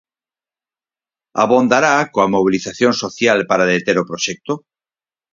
[1.43, 4.53] Abondará coa mobilización social para deter o proxecto?